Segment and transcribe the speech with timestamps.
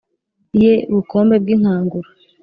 [0.61, 2.09] ye bukombe bw'inkangura